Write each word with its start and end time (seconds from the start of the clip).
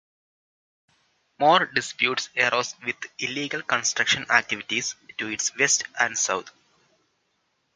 More 1.37 1.67
disputes 1.67 2.31
arose 2.35 2.73
with 2.83 2.95
illegal 3.19 3.61
construction 3.61 4.25
activities 4.31 4.95
to 5.19 5.27
its 5.27 5.55
west 5.55 5.83
and 5.99 6.17
south. 6.17 6.49